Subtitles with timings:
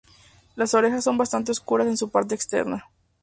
[0.55, 2.89] Las orejas son bastante oscuras en su parte externa.